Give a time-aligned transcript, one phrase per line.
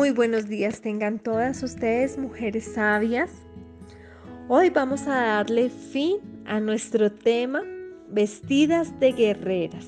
[0.00, 3.30] Muy buenos días tengan todas ustedes, mujeres sabias.
[4.48, 6.16] Hoy vamos a darle fin
[6.46, 7.60] a nuestro tema,
[8.08, 9.86] vestidas de guerreras.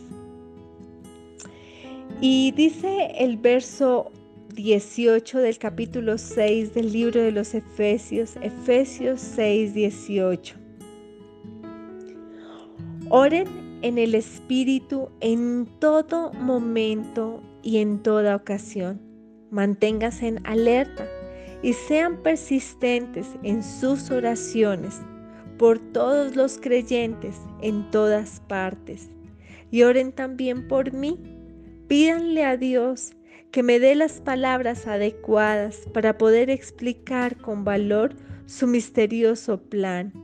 [2.21, 4.12] Y dice el verso
[4.54, 10.56] 18 del capítulo 6 del libro de los Efesios, Efesios 6, 18.
[13.08, 13.49] Oren
[13.81, 19.11] en el Espíritu en todo momento y en toda ocasión
[19.52, 21.06] Manténganse en alerta
[21.62, 25.02] y sean persistentes en sus oraciones
[25.59, 29.11] por todos los creyentes en todas partes.
[29.70, 31.19] Y oren también por mí.
[31.87, 33.12] Pídanle a Dios
[33.51, 38.14] que me dé las palabras adecuadas para poder explicar con valor
[38.47, 40.14] su misterioso plan,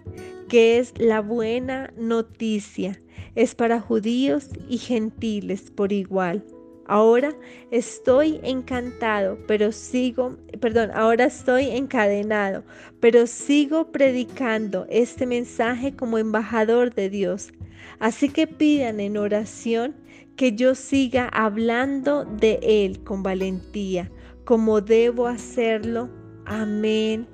[0.49, 2.99] que es la buena noticia.
[3.35, 6.43] Es para judíos y gentiles por igual
[6.89, 7.35] Ahora
[7.71, 12.65] estoy encantado, pero sigo, perdón, ahora estoy encadenado,
[12.99, 17.53] pero sigo predicando este mensaje como embajador de Dios.
[17.99, 19.95] Así que pidan en oración
[20.37, 24.11] que yo siga hablando de Él con valentía,
[24.45, 26.09] como debo hacerlo.
[26.47, 27.27] Amén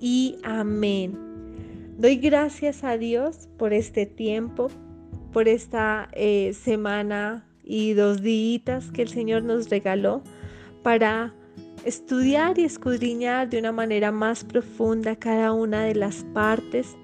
[0.00, 1.18] y amén.
[1.98, 4.68] Doy gracias a Dios por este tiempo,
[5.32, 10.22] por esta eh, semana y dos días que el Señor nos regaló
[10.82, 11.32] para
[11.84, 16.96] estudiar y escudriñar de una manera más profunda cada una de las partes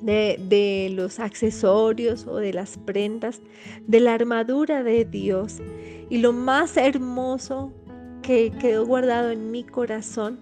[0.00, 3.40] de, de, los accesorios o de las prendas
[3.86, 5.58] de la armadura de Dios.
[6.10, 7.72] Y lo más hermoso
[8.22, 10.40] que quedó guardado en mi corazón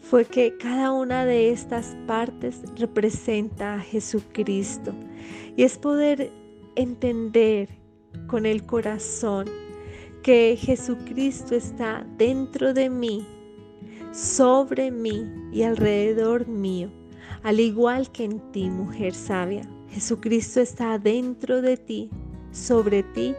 [0.00, 4.94] fue que cada una de estas partes representa a Jesucristo.
[5.54, 6.30] Y es poder
[6.76, 7.68] entender
[8.26, 9.46] con el corazón
[10.22, 13.24] que Jesucristo está dentro de mí,
[14.12, 16.90] sobre mí y alrededor mío,
[17.42, 19.62] al igual que en ti, mujer sabia.
[19.90, 22.10] Jesucristo está dentro de ti,
[22.50, 23.34] sobre ti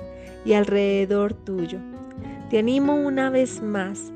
[0.45, 1.79] y alrededor tuyo.
[2.49, 4.11] Te animo una vez más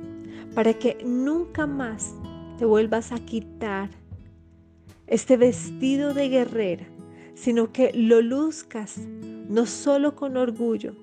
[0.56, 2.14] para que nunca más
[2.58, 3.90] te vuelvas a quitar
[5.08, 6.86] este vestido de guerrera,
[7.34, 8.96] sino que lo luzcas
[9.52, 10.96] no solo con orgullo,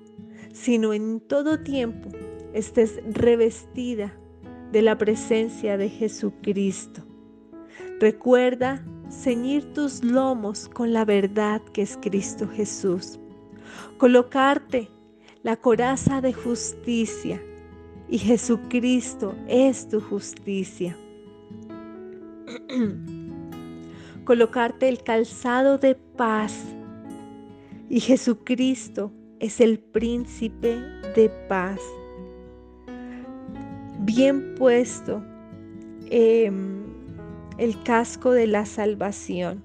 [0.51, 2.09] sino en todo tiempo
[2.53, 4.11] estés revestida
[4.71, 7.03] de la presencia de Jesucristo.
[7.99, 13.19] Recuerda ceñir tus lomos con la verdad que es Cristo Jesús.
[13.97, 14.89] Colocarte
[15.43, 17.39] la coraza de justicia
[18.07, 20.97] y Jesucristo es tu justicia.
[24.25, 26.75] Colocarte el calzado de paz
[27.89, 30.79] y Jesucristo es el príncipe
[31.15, 31.79] de paz.
[34.01, 35.23] Bien puesto
[36.11, 36.83] em,
[37.57, 39.63] el casco de la salvación.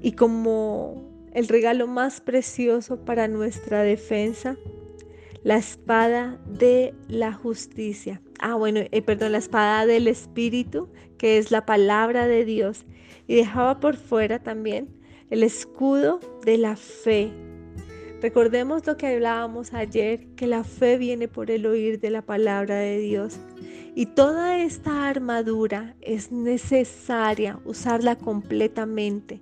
[0.00, 1.02] Y como
[1.32, 4.56] el regalo más precioso para nuestra defensa,
[5.42, 8.22] la espada de la justicia.
[8.38, 12.84] Ah, bueno, eh, perdón, la espada del Espíritu, que es la palabra de Dios.
[13.26, 15.01] Y dejaba por fuera también
[15.32, 17.32] el escudo de la fe.
[18.20, 22.76] Recordemos lo que hablábamos ayer, que la fe viene por el oír de la palabra
[22.76, 23.40] de Dios.
[23.94, 29.40] Y toda esta armadura es necesaria usarla completamente.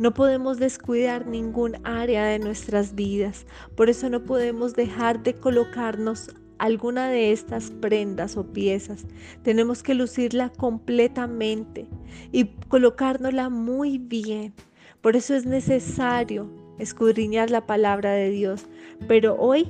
[0.00, 3.46] No podemos descuidar ningún área de nuestras vidas.
[3.76, 9.06] Por eso no podemos dejar de colocarnos alguna de estas prendas o piezas.
[9.44, 11.86] Tenemos que lucirla completamente
[12.32, 14.54] y colocárnosla muy bien.
[15.00, 18.66] Por eso es necesario escudriñar la palabra de Dios.
[19.08, 19.66] Pero hoy,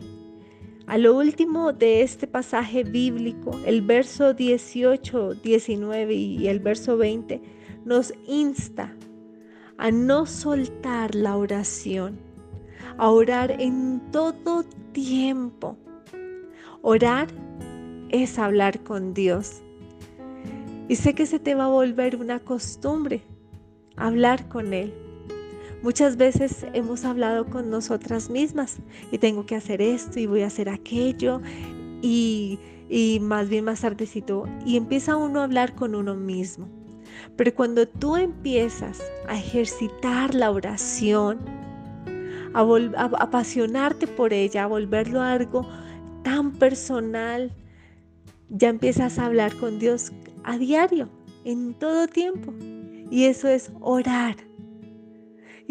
[0.86, 7.40] a lo último de este pasaje bíblico, el verso 18, 19 y el verso 20,
[7.84, 8.94] nos insta
[9.78, 12.18] a no soltar la oración,
[12.98, 15.76] a orar en todo tiempo.
[16.82, 17.28] Orar
[18.10, 19.62] es hablar con Dios.
[20.88, 23.22] Y sé que se te va a volver una costumbre
[23.96, 24.92] hablar con Él.
[25.82, 28.76] Muchas veces hemos hablado con nosotras mismas
[29.10, 31.40] y tengo que hacer esto y voy a hacer aquello
[32.02, 32.58] y,
[33.22, 36.68] más bien más tardecito y empieza uno a hablar con uno mismo.
[37.36, 41.38] Pero cuando tú empiezas a ejercitar la oración,
[42.52, 45.66] a, a, apasionarte por ella, a volverlo algo
[46.22, 47.52] tan personal,
[48.50, 50.12] ya empiezas a hablar con Dios
[50.44, 51.08] a diario,
[51.44, 52.52] en todo tiempo.
[53.10, 54.49] Y eso es orar.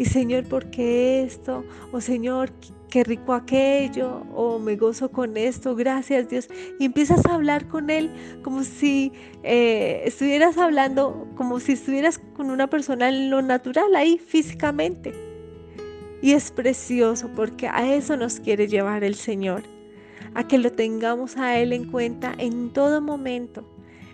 [0.00, 1.62] Y Señor, ¿por qué esto?
[1.92, 2.50] O Señor,
[2.88, 6.48] qué rico aquello, o me gozo con esto, gracias Dios.
[6.78, 8.10] Y empiezas a hablar con Él
[8.42, 9.12] como si
[9.42, 15.12] eh, estuvieras hablando, como si estuvieras con una persona en lo natural, ahí físicamente.
[16.22, 19.64] Y es precioso porque a eso nos quiere llevar el Señor,
[20.32, 23.66] a que lo tengamos a Él en cuenta en todo momento,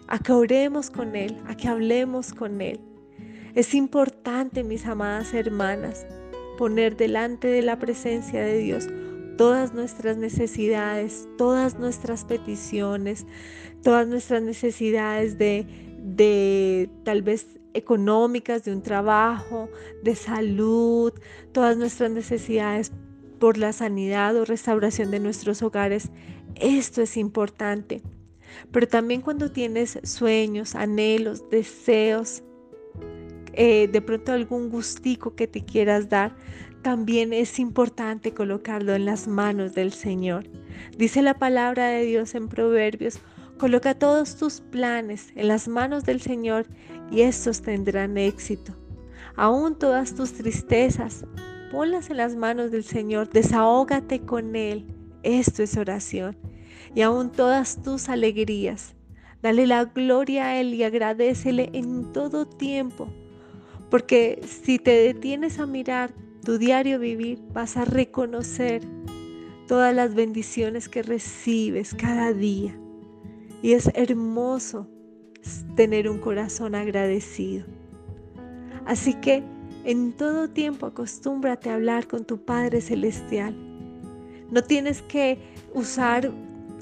[0.08, 2.80] a que oremos con Él, a que hablemos con Él.
[3.56, 6.06] Es importante, mis amadas hermanas,
[6.58, 8.86] poner delante de la presencia de Dios
[9.38, 13.24] todas nuestras necesidades, todas nuestras peticiones,
[13.82, 15.66] todas nuestras necesidades de,
[16.02, 19.70] de tal vez económicas, de un trabajo,
[20.02, 21.14] de salud,
[21.52, 22.92] todas nuestras necesidades
[23.38, 26.10] por la sanidad o restauración de nuestros hogares.
[26.56, 28.02] Esto es importante.
[28.70, 32.42] Pero también cuando tienes sueños, anhelos, deseos,
[33.56, 36.36] eh, de pronto algún gustico que te quieras dar,
[36.82, 40.44] también es importante colocarlo en las manos del Señor.
[40.96, 43.18] Dice la palabra de Dios en Proverbios,
[43.58, 46.66] coloca todos tus planes en las manos del Señor
[47.10, 48.76] y estos tendrán éxito.
[49.36, 51.24] Aún todas tus tristezas,
[51.72, 54.86] ponlas en las manos del Señor, desahógate con Él.
[55.22, 56.36] Esto es oración.
[56.94, 58.94] Y aún todas tus alegrías,
[59.42, 63.08] dale la gloria a Él y agradecele en todo tiempo
[63.90, 66.12] porque si te detienes a mirar
[66.44, 68.82] tu diario vivir, vas a reconocer
[69.66, 72.76] todas las bendiciones que recibes cada día.
[73.62, 74.88] Y es hermoso
[75.74, 77.64] tener un corazón agradecido.
[78.84, 79.42] Así que
[79.84, 83.54] en todo tiempo acostúmbrate a hablar con tu Padre Celestial.
[84.50, 85.38] No tienes que
[85.74, 86.30] usar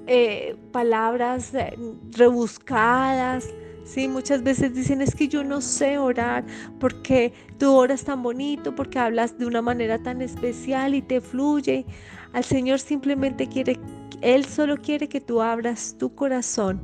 [0.07, 1.77] eh, palabras eh,
[2.13, 3.49] rebuscadas,
[3.85, 6.45] Sí, muchas veces dicen es que yo no sé orar
[6.81, 11.85] porque tú oras tan bonito, porque hablas de una manera tan especial y te fluye.
[12.33, 13.79] Al Señor simplemente quiere,
[14.23, 16.81] Él solo quiere que tú abras tu corazón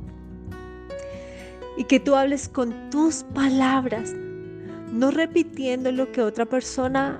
[1.75, 4.13] y que tú hables con tus palabras,
[4.91, 7.19] no repitiendo lo que otra persona,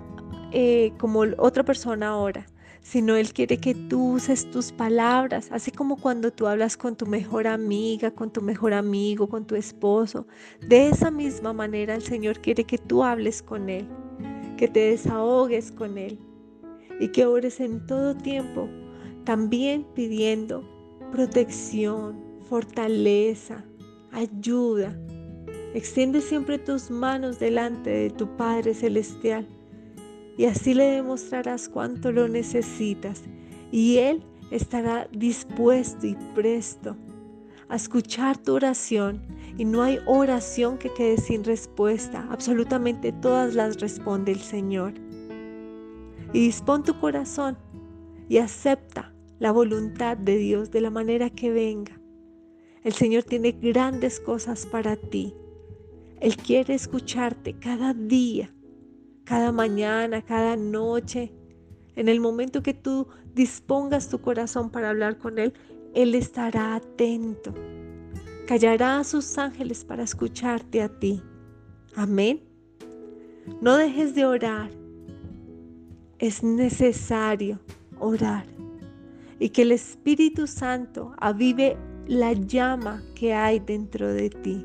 [0.51, 2.45] eh, como otra persona ora,
[2.81, 7.05] sino Él quiere que tú uses tus palabras, así como cuando tú hablas con tu
[7.05, 10.27] mejor amiga, con tu mejor amigo, con tu esposo.
[10.67, 13.87] De esa misma manera el Señor quiere que tú hables con Él,
[14.57, 16.19] que te desahogues con Él
[16.99, 18.67] y que ores en todo tiempo,
[19.23, 20.63] también pidiendo
[21.11, 22.19] protección,
[22.49, 23.63] fortaleza,
[24.11, 24.97] ayuda.
[25.73, 29.47] Extiende siempre tus manos delante de tu Padre Celestial
[30.37, 33.23] y así le demostrarás cuánto lo necesitas
[33.71, 36.95] y Él estará dispuesto y presto
[37.69, 39.21] a escuchar tu oración
[39.57, 42.27] y no hay oración que quede sin respuesta.
[42.29, 44.93] Absolutamente todas las responde el Señor.
[46.33, 47.57] Y dispón tu corazón
[48.27, 51.99] y acepta la voluntad de Dios de la manera que venga.
[52.83, 55.33] El Señor tiene grandes cosas para ti.
[56.19, 58.53] Él quiere escucharte cada día
[59.23, 61.31] cada mañana, cada noche.
[61.95, 65.53] En el momento que tú dispongas tu corazón para hablar con Él,
[65.93, 67.53] Él estará atento.
[68.47, 71.21] Callará a sus ángeles para escucharte a ti.
[71.95, 72.41] Amén.
[73.61, 74.69] No dejes de orar.
[76.19, 77.59] Es necesario
[77.99, 78.45] orar
[79.41, 81.75] y que el Espíritu Santo avive
[82.05, 84.63] la llama que hay dentro de ti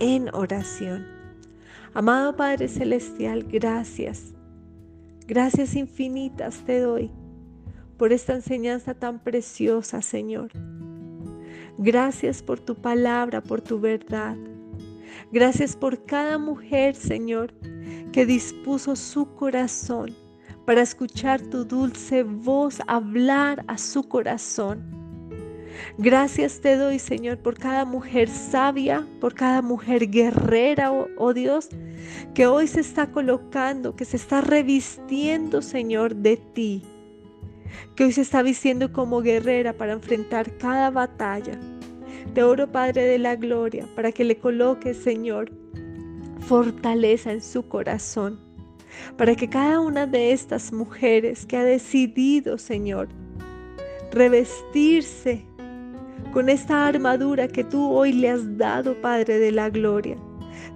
[0.00, 1.19] en oración.
[1.92, 4.32] Amado Padre Celestial, gracias.
[5.26, 7.10] Gracias infinitas te doy
[7.96, 10.52] por esta enseñanza tan preciosa, Señor.
[11.78, 14.36] Gracias por tu palabra, por tu verdad.
[15.32, 17.52] Gracias por cada mujer, Señor,
[18.12, 20.14] que dispuso su corazón
[20.66, 24.99] para escuchar tu dulce voz hablar a su corazón
[25.98, 31.68] Gracias te doy, Señor, por cada mujer sabia, por cada mujer guerrera, oh, oh, Dios,
[32.34, 36.82] que hoy se está colocando, que se está revistiendo, Señor, de ti.
[37.94, 41.58] Que hoy se está vistiendo como guerrera para enfrentar cada batalla.
[42.34, 45.50] Te oro, Padre de la Gloria, para que le coloques, Señor,
[46.46, 48.40] fortaleza en su corazón.
[49.16, 53.08] Para que cada una de estas mujeres que ha decidido, Señor,
[54.10, 55.44] revestirse
[56.32, 60.16] con esta armadura que tú hoy le has dado, Padre de la Gloria.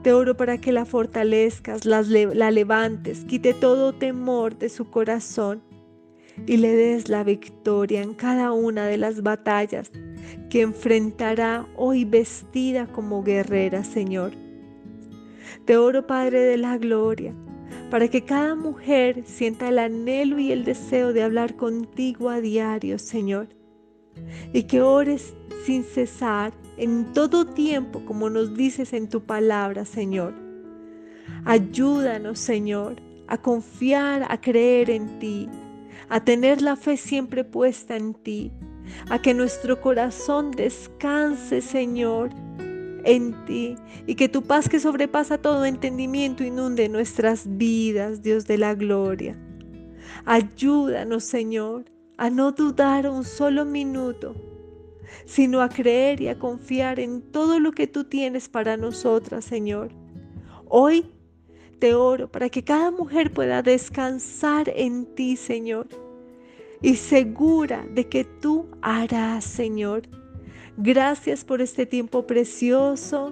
[0.02, 5.62] Te oro para que la fortalezcas, la, levantes, quite todo temor de su corazón
[6.46, 9.90] y le des la victoria en cada una de las batallas
[10.50, 14.32] que enfrentará hoy vestida como guerrera, Señor.
[15.64, 17.32] Te oro, Padre de la Gloria,
[17.90, 22.98] para que cada mujer sienta el anhelo y el deseo de hablar contigo a diario,
[22.98, 23.48] Señor,
[24.52, 30.34] y que ores sin cesar en todo tiempo, como nos dices en tu palabra, Señor.
[31.44, 35.48] Ayúdanos, Señor, a confiar, a creer en ti,
[36.08, 38.52] a tener la fe siempre puesta en ti,
[39.08, 42.30] a que nuestro corazón descanse, Señor,
[43.04, 48.58] en ti y que tu paz que sobrepasa todo entendimiento inunde nuestras vidas, Dios de
[48.58, 49.36] la gloria.
[50.24, 51.84] Ayúdanos, Señor,
[52.16, 54.34] a no dudar un solo minuto,
[55.26, 59.90] sino a creer y a confiar en todo lo que tú tienes para nosotras, Señor.
[60.66, 61.06] Hoy
[61.78, 65.88] te oro para que cada mujer pueda descansar en ti, Señor,
[66.82, 70.08] y segura de que tú harás, Señor
[70.76, 73.30] Gracias por este tiempo precioso.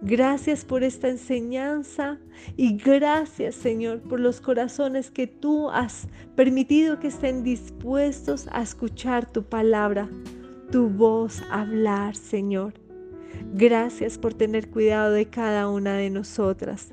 [0.00, 2.18] Gracias por esta enseñanza
[2.56, 9.30] y gracias Señor por los corazones que tú has permitido que estén dispuestos a escuchar
[9.30, 10.08] tu palabra,
[10.70, 12.74] tu voz hablar Señor.
[13.54, 16.92] Gracias por tener cuidado de cada una de nosotras.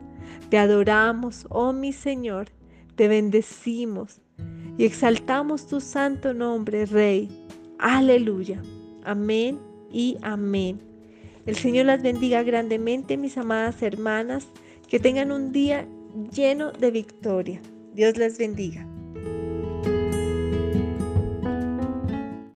[0.49, 2.47] Te adoramos, oh mi Señor,
[2.95, 4.19] te bendecimos
[4.77, 7.29] y exaltamos tu santo nombre, Rey.
[7.77, 8.61] Aleluya.
[9.03, 9.59] Amén
[9.91, 10.84] y amén.
[11.45, 14.47] El Señor las bendiga grandemente, mis amadas hermanas,
[14.87, 15.87] que tengan un día
[16.31, 17.61] lleno de victoria.
[17.93, 18.87] Dios les bendiga.